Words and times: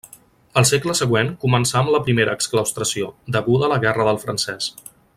El 0.61 0.65
segle 0.69 0.95
següent 0.99 1.29
començà 1.43 1.77
amb 1.81 1.93
la 1.97 2.01
primera 2.07 2.35
exclaustració, 2.39 3.13
deguda 3.39 3.69
a 3.69 3.71
la 3.75 3.79
guerra 3.87 4.09
del 4.11 4.23
Francès. 4.27 4.73